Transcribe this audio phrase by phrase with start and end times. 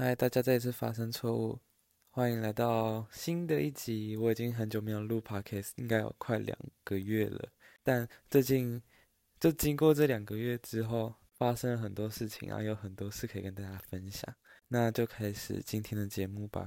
[0.00, 1.58] 嗨，大家再一次发生错误，
[2.10, 4.16] 欢迎来到新的一集。
[4.16, 7.48] 我已经很久没有录 podcast，应该有快两个月了。
[7.82, 8.80] 但最近
[9.40, 14.32] 就经过这两个月之后，发生了很多事情然后，有很多事可以跟大家分享。
[14.68, 16.64] 那就开始今天的节目吧。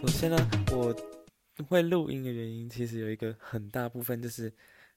[0.00, 0.36] 首先呢，
[0.70, 0.94] 我
[1.64, 4.52] 会录音的原因，其实有一个很大部分就是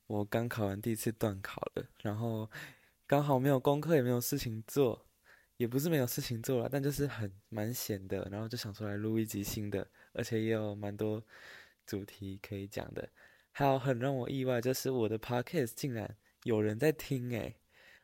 [0.06, 2.48] 我刚考完第一次段考了，然后
[3.08, 5.08] 刚好没有功课，也没有事情做，
[5.58, 11.24] 也不是没有事情做了，但就是很蛮闲的，然后就想出来录一集新的，而且也有蛮多
[11.88, 13.10] 主题可以讲的。
[13.52, 17.56] 还有很让我意外，就是我的 podcast 竟然有人在听诶，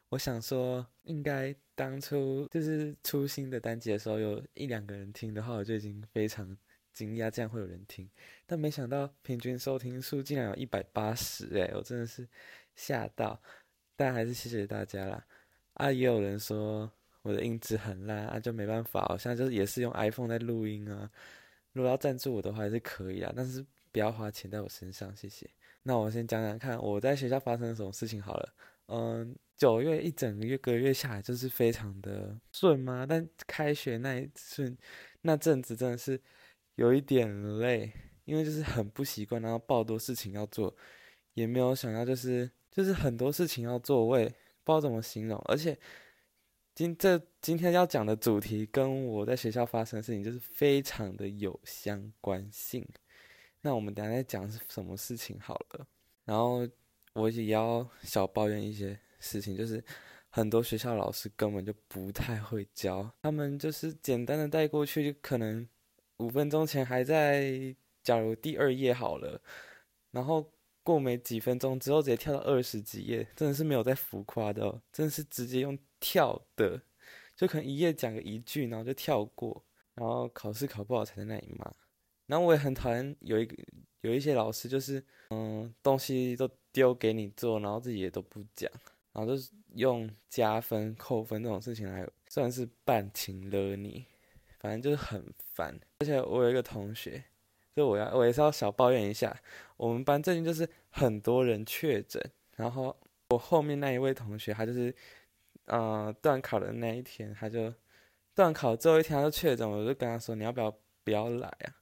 [0.10, 6.58] 我想说，应该当初就是出新的单集的时候，有一两个人听的话，我就已经非常。
[6.98, 8.10] 惊讶这样会有人听，
[8.48, 12.28] 但没想到平均收听数竟然有一百八十哎，我真的是
[12.76, 13.40] 吓到。
[13.96, 15.24] 但还是谢谢大家啦。
[15.76, 21.08] 啊，也有人说我的音质很烂啊，就没办法，我现在就是也是用 iPhone 在录音啊。
[21.74, 25.48] 如果要赞助我的话还是可以啊，但是不要花钱在我身上，谢谢。
[25.84, 28.54] 那我先讲讲看我在学校发生了什么事情好了。
[28.88, 33.06] 嗯，九月一整个月个月下来就是非常的顺吗？
[33.08, 34.76] 但开学那一瞬
[35.22, 36.20] 那阵子真的是。
[36.78, 37.28] 有一点
[37.60, 37.92] 累，
[38.24, 40.76] 因为就是很不习惯，然后爆多事情要做，
[41.34, 44.36] 也没有想到就是就是很多事情要做，我也不知
[44.76, 45.42] 道怎么形容。
[45.46, 45.76] 而且
[46.76, 52.88] 今这今天要讲的主题跟我在学校发生的事情就是非常的有相关性。
[53.62, 55.88] 那我们等下再讲是什么事情好了。
[56.26, 56.68] 然后
[57.14, 59.84] 我也要小抱怨一些事情，就是
[60.30, 65.68] 很多学校老师根本就不太会教，他们就是简单的带过去，就可能。
[66.18, 69.42] 五分钟前还在，假如第二页好了，
[70.12, 70.52] 然后
[70.84, 76.82] 过没几分钟之后直接跳到二十几页，真的是没有在浮夸的哦，真的是直接用跳的，
[77.36, 81.72] 就可能一页讲个一句，然后就跳过，然后考试考不好才在那里骂。
[82.26, 83.56] 然后我也很讨厌有一个
[84.02, 88.70] 有一些老师，就是嗯东西都丢给你做，然后自己也都不讲，
[89.14, 94.06] 然后就是用加分扣分这种事情来算是半情了你。
[94.60, 95.24] 反正就是很
[95.54, 97.24] 烦，而且我有一个同学，
[97.76, 99.36] 就我要我也是要小抱怨一下，
[99.78, 102.22] 我们班最近就是很多人确诊，
[102.56, 102.96] 然后
[103.30, 104.94] 我后面那一位同学，他就是，
[105.66, 107.74] 呃，断考的那一天，他就
[108.34, 111.74] 断考最后一天他就确诊，我就跟他说，你要不要不要来啊？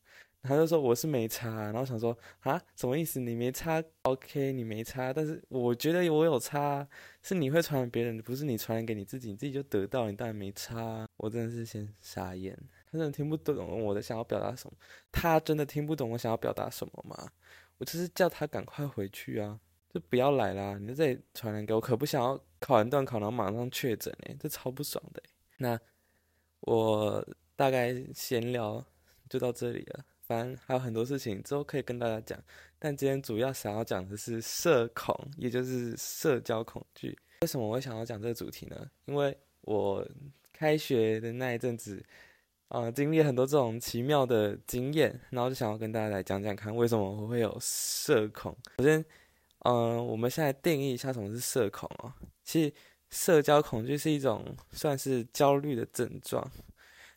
[0.47, 3.19] 他就说我是没差，然后想说啊，什么意思？
[3.19, 6.87] 你没差，OK，你没差，但是我觉得我有差，
[7.21, 11.07] 是你会传染别人，不是你传染给你自己，你自己就得到，你当然没差。
[11.17, 12.57] 我真的是先傻眼，
[12.91, 14.77] 他真的听不懂我的想要表达什么，
[15.11, 17.29] 他真的听不懂我想要表达什么吗？
[17.77, 19.59] 我就是叫他赶快回去啊，
[19.93, 25.21] 就不要来啦，你在这里传染给我，可不想要考完段考然后马上确诊哎，这超不爽的。
[25.57, 25.79] 那
[26.61, 28.85] 我大概闲聊
[29.29, 30.05] 就到这里了。
[30.27, 32.41] 反正还有很多事情之后可以跟大家讲，
[32.79, 37.15] 但今天主要想要讲的是社恐，也就是社交恐惧。
[37.41, 38.89] 为什么我会想要讲这个主题呢？
[39.05, 40.03] 因为我
[40.51, 42.03] 开学的那一阵子，
[42.69, 48.57] 啊，经历很多这种奇妙的经验，然后就想要跟大家来讲讲看，为什么我会有社恐。
[48.79, 49.05] 首先，
[49.59, 52.11] 嗯，我们现在定义一下什么是社恐哦。
[52.43, 52.73] 其实，
[53.11, 56.51] 社交恐惧是一种算是焦虑的症状，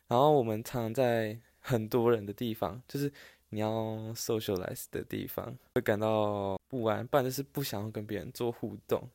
[0.07, 1.39] 然后我们常在。
[1.59, 3.11] 很多人的地方， 就是
[3.49, 3.69] 你要
[4.13, 9.09] socialize 的地方，会感到不安，不然就是不想要跟别人做互动。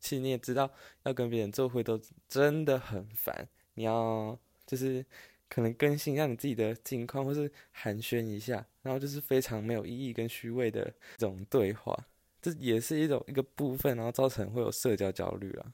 [0.00, 0.70] 其实你也知道，
[1.02, 3.48] 要跟别人做互动真的很烦。
[3.74, 5.04] 你要就是
[5.48, 10.84] 可能更新一下你自己的近况，或是寒暄一下，然后就是非常没有意义跟虚伪的
[11.16, 11.96] 这种对话，
[12.40, 15.72] 这也是一种一个部分，然后造成会有社交焦虑啊。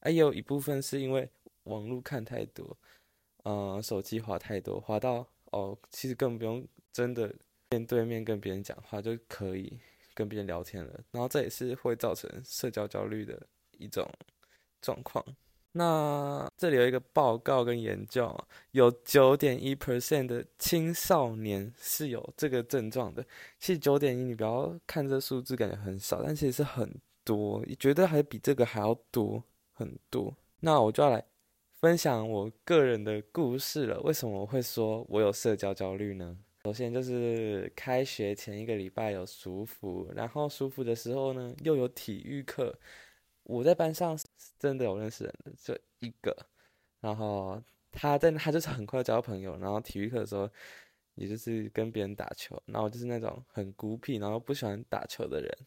[0.00, 1.28] 还有一部分是因为
[1.64, 2.76] 网络看太多，
[3.42, 5.26] 呃，手机滑太多，滑到。
[5.52, 7.34] 哦，其实更不用真的
[7.70, 9.78] 面对面跟别人讲话就可以
[10.14, 13.46] 跟别人聊天了，然后这也是会造成社交焦虑的
[13.78, 14.06] 一种
[14.80, 15.24] 状况。
[15.72, 18.36] 那这里有一个报告跟研究，
[18.72, 23.24] 有九点一 percent 的青少年是有这个症状的。
[23.58, 29.42] 其实九点一，你不要看这数字感觉很少，但其实是很多，觉得还比这个还要多
[29.72, 30.34] 很多。
[30.60, 31.24] 那我就要来。
[31.80, 34.00] 分享我个人的故事了。
[34.00, 36.36] 为什么我会说我有社交焦虑呢？
[36.64, 42.76] 首先就是开学前一个礼拜有舒服，然后舒服的时候呢又有体育课。
[43.44, 44.18] 我在班上
[44.58, 46.36] 真的有认识人的，就一个。
[47.00, 50.50] 然后他在他就是很快交朋友，然后体育课的时候，
[51.14, 55.58] 也就是跟别人打球，然后就是那种很孤僻，然后不喜欢打球的人。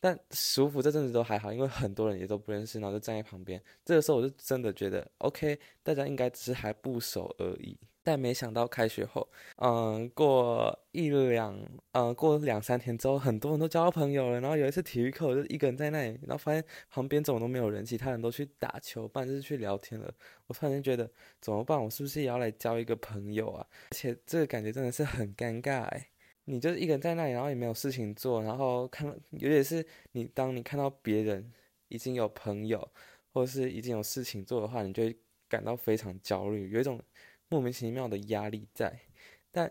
[0.00, 3.60] 但舒服这阵子都还好，因为很多人也都不认识，然后就站在旁边。
[3.84, 7.76] 这个时候我就真的觉得，OK，大家应该只是还不熟而已。
[8.04, 11.54] 但没想到开学后，嗯，过一两，
[11.92, 14.40] 嗯，过两三天之后，很多人都交到朋友了。
[14.40, 20.10] 然后有一次体育课，我就一个人在那里，然后发现旁边怎么都没有人，其他人都去打球，不然就是去聊天了。
[20.46, 21.78] 我突然间觉得怎么办？
[21.78, 23.66] 我是不是也要来交一个朋友啊？
[23.90, 26.08] 而且这个感觉真的是很尴尬哎。
[26.50, 31.52] 你就是一个人在那里，然后也没有事情做，然后看，尤其是你当你看到别人
[31.88, 32.90] 已经有朋友，
[33.34, 35.14] 或者是已经有事情做的话，你就会
[35.46, 36.98] 感到非常焦虑，有一种
[37.50, 38.98] 莫名其妙的压力在。
[39.50, 39.70] 但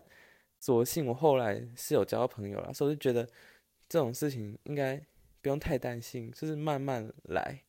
[0.60, 3.28] 所幸我后来是有交到朋友了，所以就觉得
[3.88, 4.96] 这种事情应该
[5.40, 7.60] 不用太担心，就是慢慢来，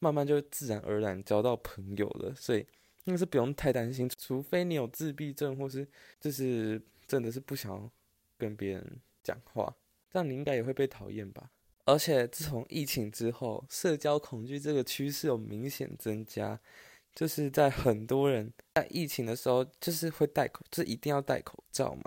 [0.00, 2.34] 慢慢就自然而然交到朋友了。
[2.34, 2.66] 所以
[3.04, 5.86] 应该是不用太担心，除非你有自闭症，或是
[6.18, 7.88] 就是真的是不想。
[8.38, 9.76] 跟别人讲话，
[10.10, 11.50] 这样你应该也会被讨厌吧？
[11.84, 16.60] 而且自从疫情之后，社交恐惧这个趋势有明显增加，
[17.14, 22.02] 就是在很多人在疫情的时候，就是会戴口，就一定要戴口罩嘛。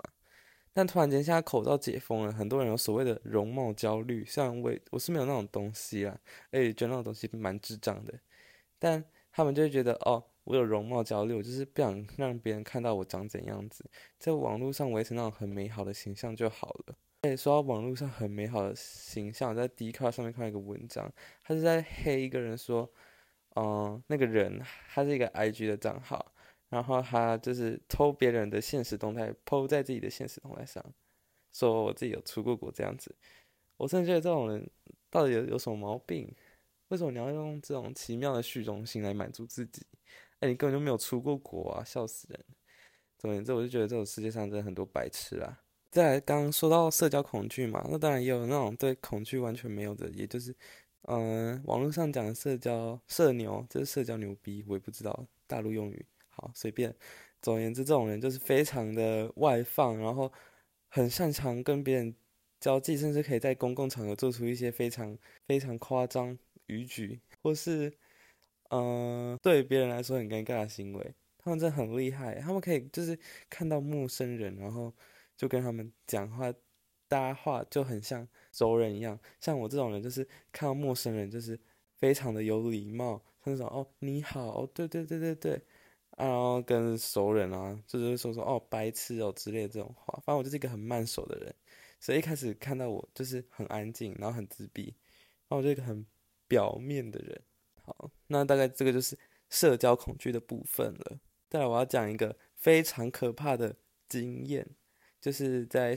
[0.72, 6.18] 但突然间现在口罩解封了，很多人有所谓的容貌焦虑，虽然我我是没有那种东西啦，
[6.50, 8.18] 而且觉得那种东西蛮智障的，
[8.78, 10.24] 但他们就会觉得哦。
[10.44, 13.84] 我有容貌焦虑，我就是不想让别人看到我长怎样子，
[14.18, 16.96] 在网络上维持那种很美好的形象就好了。
[17.22, 22.90] 哎，说到网络上很美好的形象，在 d 卡上面看一个文章，他是在黑一个人说，
[23.56, 26.32] 嗯，那个人他是一个 IG 的账号，
[26.70, 30.82] 然后他就是偷别人的现实动态，PO 在自己的现实动态上，
[31.52, 33.14] 说我自己有出过国这样子。
[33.76, 34.70] 我真的觉得这种人
[35.10, 36.34] 到底有有什么毛病？
[36.88, 39.86] 为什么你要用这种奇妙的虚荣心来满足自己？
[40.40, 42.44] 哎，你根本就没有出过国啊，笑死人！
[43.18, 45.62] 总而言之，我就觉得这种世界上真的很多白痴啊。
[45.90, 50.56] 再来，刚刚说到社交恐惧嘛，那当然也有那种对恐惧完全没有的，也就是，
[51.02, 56.94] 嗯，网络上讲的社交社牛，这是社交牛逼，我也不知道大陆用语，好随便。
[57.42, 60.32] 总而言之，这种人就是非常的外放，然后
[60.88, 62.14] 很擅长跟别人
[62.58, 67.92] 交际，甚至可以在公共场合做出一些非常非常夸张语举，或是。
[68.70, 72.36] 嗯，对别人来说很尴尬的行为，他们真的很厉害。
[72.40, 73.18] 他们可以就是
[73.48, 74.94] 看到陌生人，然后
[75.36, 76.52] 就跟他们讲话
[77.08, 79.18] 搭话，就很像熟人一样。
[79.40, 81.58] 像我这种人，就是看到陌生人就是
[81.96, 85.60] 非常的有礼貌，像那种哦你好，对对对对对，
[86.16, 90.14] 然后跟熟人啊，就是说说哦白痴哦之类的这种话。
[90.24, 91.52] 反正我就是一个很慢熟的人，
[91.98, 94.94] 所以一开始看到我就是很安静，然后很自闭，
[95.48, 96.06] 然后我就一个很
[96.46, 97.42] 表面的人。
[97.98, 101.18] 好，那大概这个就是社交恐惧的部分了。
[101.48, 103.74] 再来，我要讲一个非常可怕的
[104.08, 104.64] 经验，
[105.20, 105.96] 就是在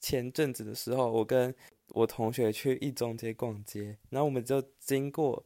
[0.00, 1.52] 前阵子的时候，我跟
[1.88, 5.44] 我同学去一中街逛街，然后我们就经过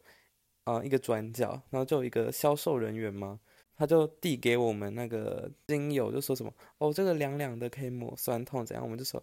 [0.64, 3.40] 啊一个转角，然后就有一个销售人员嘛，
[3.74, 8.84] 他就递给我们那个精油，就说什么哦，这个凉凉的可以抹酸痛，怎样？
[8.84, 9.22] 我们就说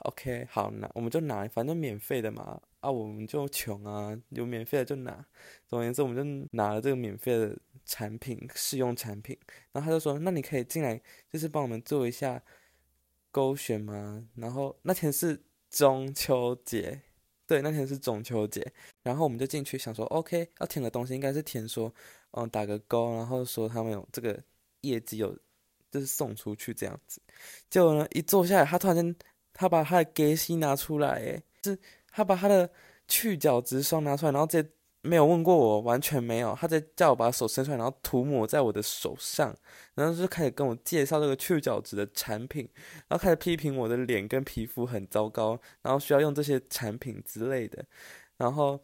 [0.00, 2.60] OK，好拿，我们就拿，反正免费的嘛。
[2.80, 5.22] 啊，我们就穷啊，有免费的就拿。
[5.68, 7.54] 总而言之，我们就拿了这个免费的
[7.84, 9.38] 产品，试用产品。
[9.72, 10.98] 然后他就说：“那你可以进来，
[11.30, 12.42] 就是帮我们做一下
[13.30, 15.38] 勾选吗？”然后那天是
[15.68, 17.02] 中秋节，
[17.46, 18.72] 对，那天是中秋节。
[19.02, 21.92] 然后我们就进去想说：“OK，要填的东西应该是填说，
[22.30, 24.42] 嗯，打个勾，然后说他们有这个
[24.80, 25.36] 业绩有，
[25.90, 27.20] 就是送出去这样子。”
[27.68, 29.14] 结果呢，一坐下来，他突然间
[29.60, 31.78] 他把他的给西拿出来，诶，是。
[32.10, 32.68] 他把他的
[33.06, 34.66] 去角质霜拿出来，然后直接
[35.02, 36.56] 没有问过我，完全没有。
[36.58, 39.54] 他在叫我把手伸出来，然后涂抹在我的手上，
[39.94, 42.66] 然后就开始跟我介绍这个去角质的产品，
[43.06, 47.84] 然后开始批评我的脸跟皮肤很糟糕，然后需要用这些产品之类的。
[48.38, 48.80] 然后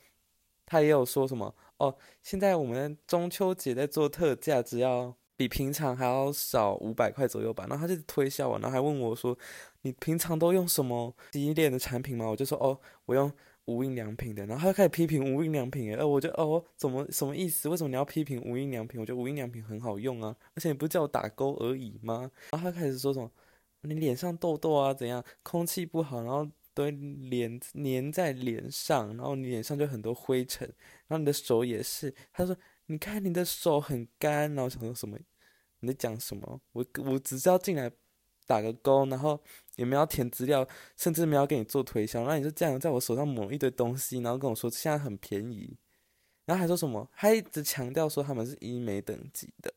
[0.67, 7.67] 他也有说什么哦，现在我们中秋节在做特价，只要比平常还要少五百块左右吧。
[7.69, 9.37] 然后他就推销我，然后还问我说。
[9.83, 12.27] 你平常都用什么洗脸的产品吗？
[12.27, 13.33] 我就说哦，我用
[13.67, 14.45] 无印良品的。
[14.45, 17.69] 然后他就开始批评无印良品，哎，我就哦，怎么什么意思？
[17.69, 19.01] 为什么你要批评无印良品？
[19.01, 22.29] 我觉得无印良品很好用啊，而且你不叫我打勾而已吗？
[22.51, 23.31] 然后他开始说什么，
[23.83, 25.23] 你脸上痘痘啊怎样？
[25.45, 30.67] 空气不好，然后都脸粘在脸上，然后你脸上就很多灰尘，
[31.07, 32.13] 然后你的手也是。
[32.33, 35.19] 他说，你看你的手很干，然后想说什么？
[35.81, 36.61] 你在讲什么？
[36.73, 37.91] 我我只是要进来。
[38.49, 39.43] 打个勾，然后
[39.75, 40.65] 也没有填资料，
[40.97, 45.77] 甚至没有给你做推销，然后你就这样在我手上抹一堆东西，然后跟我说现在很便宜，
[46.45, 49.75] 然后还说什么，还一直强调说他们是医美等级的，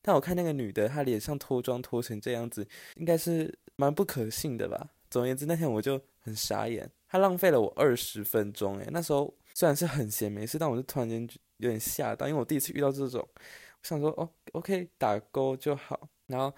[0.00, 2.64] 但我看那个女的，她脸上脱妆脱成这样子，
[2.94, 4.90] 应该是蛮不可信的吧。
[5.10, 8.78] 总而言之，那天我就很傻眼，她浪费了我二十分钟。
[8.78, 11.28] 诶，那时候虽然是很闲没事，但我就突然间
[11.62, 16.08] 有点吓到，因为我第一次遇到这种，我想说哦，OK，打勾就好。
[16.26, 16.54] 然后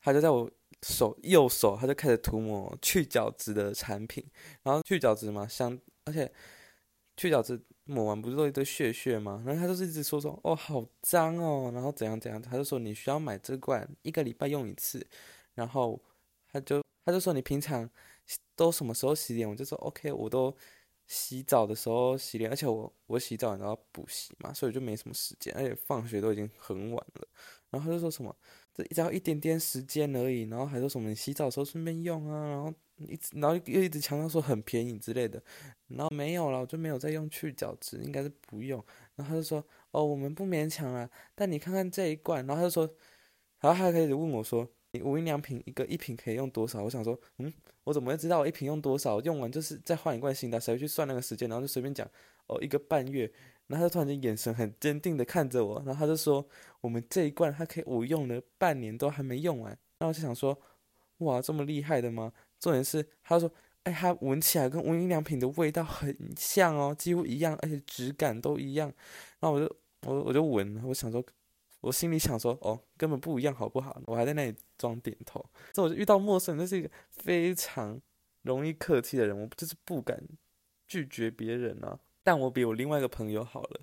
[0.00, 0.50] 他就在我
[0.82, 4.24] 手右手，他就开始涂抹去角质的产品，
[4.62, 6.32] 然后去角质嘛，香，而且
[7.16, 7.60] 去角质。
[7.86, 9.42] 抹完不是都一堆血血吗？
[9.44, 15.06] 然后他就是一直说说哦好脏哦，然后怎样怎样，他就说你需要买这罐，一个礼拜用一次。
[15.52, 16.00] 然后
[16.50, 17.90] 他就他就说你平常
[18.56, 19.46] 都什么时候洗脸？
[19.46, 20.56] 我就说 OK，我都
[21.06, 27.28] 洗澡的时候洗脸，而且我我洗澡然后补习嘛，所以就没什么时间，而且放学都已经很晚了。
[27.70, 28.34] 然后他就说什么
[28.72, 32.72] 这只要一点点时间而已，然后还说什么你洗澡的时候顺便用啊，然后。
[33.08, 35.42] 一直，然后又一直强调说很便宜之类的，
[35.88, 38.78] 然后没有了，我就没有再用去角质，应该是不用。
[39.16, 42.46] 然后他就说，哦，我们不勉强了，但你看看这一罐。
[42.46, 42.88] 然后他就说，
[43.58, 46.80] 然后他开始问我说，你无印良品一个一瓶可以用多少？
[46.80, 49.20] 我想说，嗯，我怎么会知道我一瓶用多少？
[49.22, 51.48] 用完就是再换一罐新的，谁会去算那个时间？
[51.48, 52.08] 然后就随便讲，
[52.46, 53.30] 哦，一个半月。
[53.66, 56.46] 然后他就突然间眼神很坚定的看着我，然后他就说，
[56.80, 59.70] 我们这一罐它可以我用了半年都还没用完。
[59.98, 60.56] 然后我就想说，
[61.18, 62.32] 哇，这么厉害的吗？
[62.60, 63.50] 重点是，他说
[63.84, 68.92] ：“哎，它闻起来跟无印良品的味道很像哦，几乎一样，而且质感都一样。”
[69.40, 71.24] 然后我就我我就闻，我想说，
[71.84, 75.44] 我心里想说：“哦，根本不一样，好不好？”我还在那里装点头。
[75.72, 78.00] 这我就遇到陌生人，这是一个非常
[78.42, 80.22] 容易客气的人，我就是不敢
[80.86, 81.98] 拒绝别人啊。
[82.22, 83.80] 但我比我另外一个朋友好了，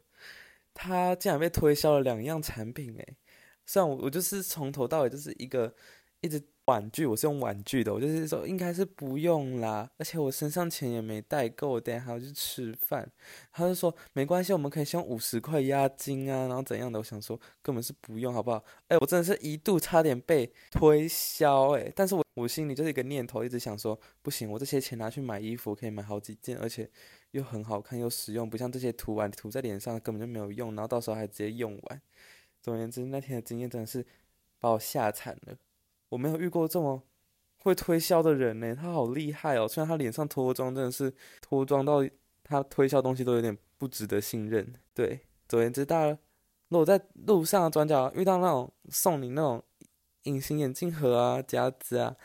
[0.74, 3.18] 他竟然被推销了两样产品诶。
[3.66, 5.76] 虽然我我就是从头到尾就是一个
[6.22, 6.42] 一直。
[6.66, 13.10] 玩具，我是用玩具的，我就是说应该是不用啦，而且我身上钱也没带够，我等下还要去吃饭。
[13.52, 17.00] 他就说没关系，我们可以先五十块押金啊，然后怎样的？
[17.00, 18.64] 我想说根本是不用，好不好？
[18.88, 26.90] 哎，我真的是一度差点被推销哎，但是我我心里就是一个念头，一直想说不行，我这些钱拿去买衣服可以买好几件，而且
[27.32, 32.02] 又很好看又实用，不像这些涂完涂在脸上根本就没有用，然后到时候还直接用完。
[32.62, 34.06] 总而言之，那天的经验真的是
[34.60, 35.58] 把我吓惨了。
[36.12, 37.02] 我没有遇过这么
[37.60, 39.66] 会推销的人呢，他好厉害哦！
[39.66, 42.04] 虽然他脸上脱妆，真的是脱妆到
[42.44, 44.74] 他推销东西都有点不值得信任。
[44.94, 46.18] 对，总而言之，大家
[46.68, 49.64] 如果在路上转角遇到那种送你那种
[50.24, 52.16] 隐形眼镜盒啊、夹子啊、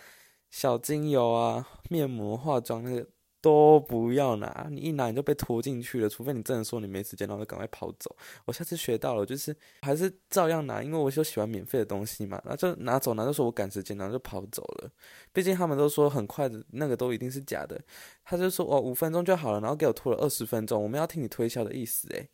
[0.50, 3.06] 小精油啊、面膜、化妆那个。
[3.46, 6.08] 都不要拿，你一拿你就被拖进去了。
[6.08, 8.16] 除非你真的说你没时间，然后就赶快跑走。
[8.44, 12.42] 我下次学到了，就是还是照样拿，因为我就喜欢免费的东西嘛。
[12.44, 14.90] 那就拿走，拿就说我赶时间，然后就跑走了。
[15.32, 17.80] 毕竟他们都说很快的，那个都一定是假的。
[18.24, 20.82] 他就说哦五分钟就好了，然后给我拖了二十分钟。
[20.82, 22.28] 我们要听你推销的意思诶。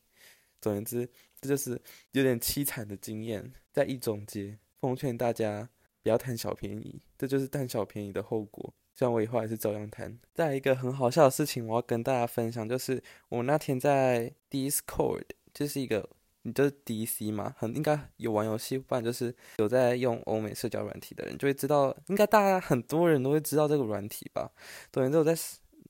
[0.62, 1.07] 总而言之，
[1.42, 1.78] 这就是
[2.12, 3.52] 有点凄惨的经验。
[3.71, 5.69] 在一总结，奉劝大家
[6.02, 8.73] 不要贪小便宜，这就是贪小便宜的后果。
[8.94, 10.18] 虽然我以后还是照样谈。
[10.34, 16.08] 再一个很好笑的事情，我要跟大家分享，就是我那天在 Discord，就是一个，
[16.42, 24.50] 你就是 DC 嘛，很应该有玩游戏，不然就是有在用欧美社交软体的人就会知道，应该大家很多人都会知道这个软体吧。
[24.90, 25.34] 对，之后在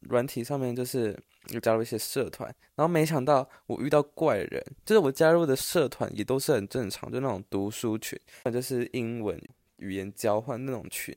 [0.09, 1.17] 软体上面就是
[1.51, 9.41] 有加入一些社团，然后没想到我遇到怪人，就是我加入的社团也都是很正常，就那种读书群，那就是英文
[9.77, 11.15] 语言交换那种群。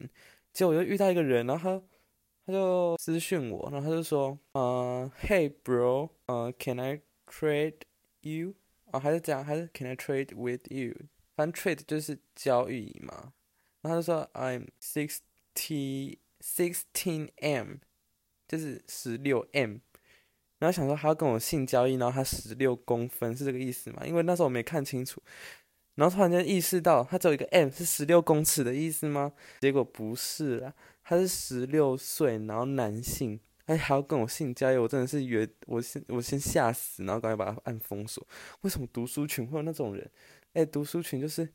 [0.56, 1.86] 结果我就遇到一个人，然后他
[2.46, 7.82] 他就私讯我，然后他就说，呃，Hey bro，呃，Can I trade
[8.22, 8.54] you？
[8.92, 10.96] 啊，还是这样，还是 Can I trade with you？
[11.36, 13.34] 反正 trade 就是交易嘛。
[13.82, 17.80] 然后他就说，I'm sixty sixteen m，
[18.48, 19.80] 就是十六 m。
[20.60, 24.08] 然后想说他要跟我性交易，然后他十六公分是这个意思嘛？
[24.08, 25.22] 因为那时候我没看清楚。
[25.96, 29.32] 然后突然间意识到，他只有一个 M 是十六公尺的意思吗？
[29.62, 30.74] 结果不是啦，
[31.04, 38.28] 他是十六岁，然后男性，哎，还要跟我性交易，我真的是以为我先我先吓死，然后赶紧把他按封锁。
[38.62, 40.12] 为什么读书群会有那种人？
[40.54, 41.48] 哎，读书群就是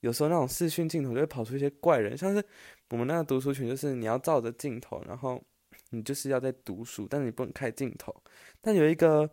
[0.00, 2.42] 有时候那种视讯镜头就会跑出一些怪人，像是
[2.88, 5.42] 我们那个读书群，就是你要照着镜头，然后
[5.90, 8.14] 你就是要在读书，但是你不能开镜头。
[8.60, 9.30] 但有一个。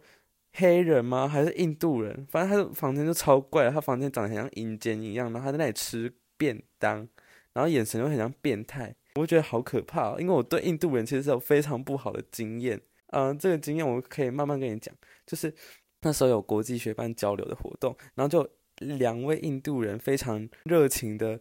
[0.53, 1.27] 黑人吗？
[1.27, 2.25] 还是印度人？
[2.29, 7.07] 反正他的房间就超怪，他房间长得很像阴间一样，然后他在那里吃便当，
[7.53, 10.19] 然后眼神又很像变态，我觉得好可怕。
[10.19, 14.93] 因为我对印度人其实是有非常不好的经验，嗯，这个经验我可以慢慢跟你讲。
[15.25, 15.53] 就是
[16.01, 21.39] 那时候有国际学班交流的活动，然后就两位印度人非常热情的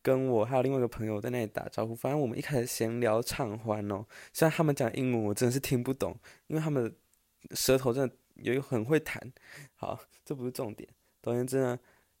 [0.00, 1.94] 跟我还有另外一个朋友在那里打招呼。
[1.94, 6.94] 反正我们一开始闲聊畅欢哦，虽然他们讲英文我真的是听不懂，因为他们
[7.50, 8.14] 舌头真的。
[8.36, 9.32] 有一个很会弹，
[9.74, 10.88] 好，这不是重点。
[11.22, 11.78] 总而言之呢，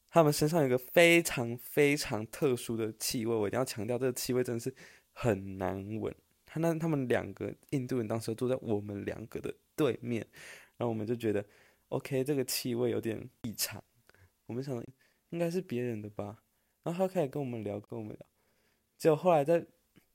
[0.08, 4.74] 他们身上有个非常非常特殊的气味，我一定要强调，这个气味真的是
[5.12, 6.14] 很难闻。
[6.46, 10.24] 他那他们两个印度人当时坐在我们两个的对面，
[10.76, 11.44] 然后我们就觉得
[11.88, 13.82] ，OK，这个气味有点异常。
[14.46, 14.80] 我们想
[15.30, 16.38] 应该是别人的吧，
[16.84, 18.26] 然后他开始跟我们聊，跟我们聊。
[18.96, 19.66] 结果后来在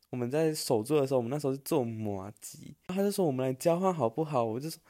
[0.10, 4.46] 我们在手座的时候，我们那时候是做麻吉，他就说我们来交换好不好？
[4.46, 4.82] 我就说。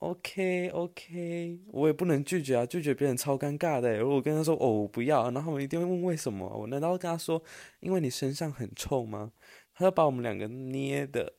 [0.00, 3.98] OK OK，我也不能拒绝啊，拒绝别人超尴尬的。
[3.98, 6.48] 如果跟他说哦我不要，然后他们一定会问为什么。
[6.48, 7.42] 我难道跟他说，
[7.80, 9.30] 因为你身上很臭吗？
[9.74, 11.34] 他就把我们两个捏的，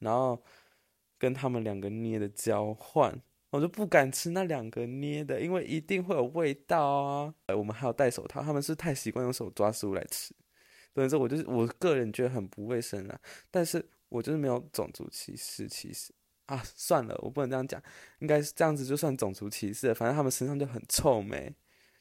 [0.00, 0.42] 然后
[1.16, 7.34] 跟他们两个捏的交换，我就不敢吃那两个捏的，因为一定会有味道啊。
[7.56, 10.34] 我们还要戴手套，他们是太习惯用手抓食物来吃，
[10.92, 13.20] 所以说我就是我个人觉得很不卫生啊。
[13.48, 16.12] 但是我就是没有种族歧视，其实。
[16.52, 17.82] 啊，算了，我不能这样讲，
[18.18, 19.94] 应该是这样子就算种族歧视。
[19.94, 21.54] 反正他们身上就很臭美，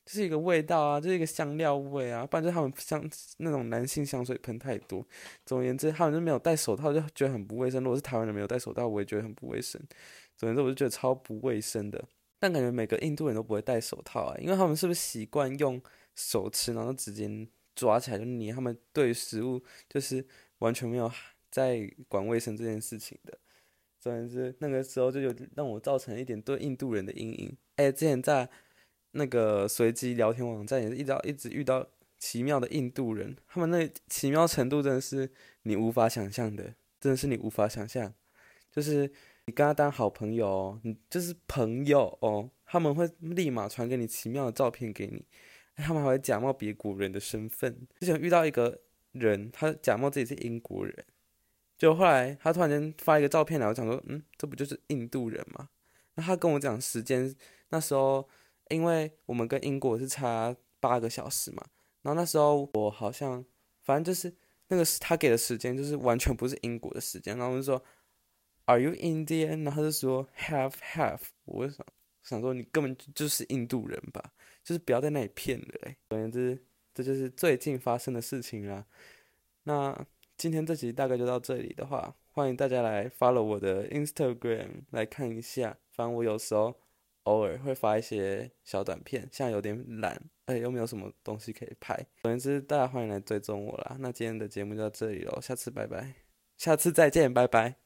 [0.06, 3.02] 就是一个味道啊，就是一个香料味啊，不然就他们香
[3.38, 5.08] 那种男性香水喷太多。
[5.46, 7.82] 总而言之，他们就没有戴手套，就觉得很不卫生。
[7.82, 9.82] 如果是台湾人没有戴手套，我也觉得很不卫生。
[10.36, 12.04] 总而言之，我就觉得超不卫生的。
[12.38, 15.82] 但感觉每个印度人都不会戴手套啊，因为他们是不是习惯用
[16.16, 17.30] 手吃，然后直接
[17.74, 18.52] 抓起来就捏？
[18.52, 20.26] 他们对食物就是
[20.58, 21.10] 完全没有
[21.50, 23.38] 在管卫生这件事情的。
[24.02, 27.56] 总之，那个时候就有让我造成一点对印度人的阴影。
[27.76, 28.50] 哎，之前在
[29.12, 35.30] 那个随机聊天网站也是一直一直遇到奇妙的印度人，他们那奇妙程度真的是
[35.64, 38.12] 你无法想象的，真的是你无法想象。
[38.72, 39.02] 就是
[39.46, 45.24] 你跟他当好朋友哦，你就是朋友哦，他们会立马传给你奇妙的照片给你，
[45.76, 47.88] 他们还会假冒别国人的身份。
[48.00, 48.80] 之前遇到一个
[49.12, 51.06] 人，他假冒自己是英国人。
[51.82, 55.68] 就后来，他突然间发一个照片来，我想说，嗯，这不就是印度人吗？
[56.14, 57.36] 那他跟我讲时间，
[57.70, 58.30] 那时候
[58.70, 61.66] 因为我们跟英国是差八个小时嘛，
[62.04, 63.44] 然后那时候我好像，
[63.82, 64.32] 反正就是
[64.68, 67.84] 那个他给的时间就是完全不是英国的时间，然后我就说
[68.66, 69.64] ，Are you Indian？
[69.64, 71.22] 然后他就说 Have have。
[71.46, 71.84] 我就想
[72.22, 74.22] 想说你根本就是印度人吧，
[74.64, 75.66] 就是不要在那里骗了。
[76.12, 78.86] 总而言之，这就是最近发生的事情啦。
[79.64, 80.06] 那。
[80.42, 85.78] 今天这集大概就到这里的话，欢迎大家来 follow 我的 Instagram 来看一下。
[85.92, 86.76] 反正我有时候
[87.26, 91.96] 偶尔会发一些小短片，现在有点懒，哎又没有什么东西可以拍。
[92.24, 93.98] 总之，大家欢迎来追踪我啦。
[94.00, 96.16] 那今天的节目就到这里喽，下次拜拜，
[96.58, 97.81] 下次再见，拜拜。